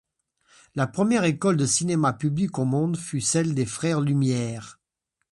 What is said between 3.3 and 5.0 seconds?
des Frères Lumière.